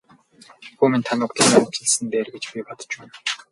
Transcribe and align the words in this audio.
Хүү 0.77 0.87
минь 0.91 1.05
та 1.07 1.13
нүглээ 1.19 1.47
наманчилсан 1.49 2.03
нь 2.03 2.11
дээр 2.13 2.27
гэж 2.33 2.43
би 2.51 2.59
бодож 2.67 2.91
байна. 2.97 3.15